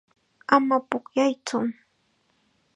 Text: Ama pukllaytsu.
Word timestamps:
Ama 0.55 0.77
pukllaytsu. 0.89 1.57